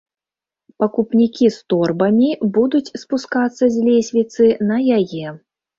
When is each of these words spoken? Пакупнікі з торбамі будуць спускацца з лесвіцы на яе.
Пакупнікі 0.83 1.45
з 1.57 1.61
торбамі 1.73 2.31
будуць 2.57 2.93
спускацца 3.03 3.63
з 3.77 3.87
лесвіцы 3.91 4.53
на 4.73 4.77
яе. 5.01 5.41